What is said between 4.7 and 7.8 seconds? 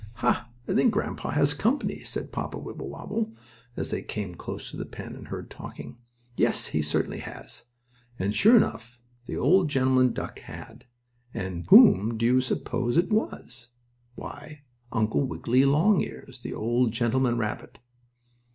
to the pen and heard talking. "Yes, he certainly has."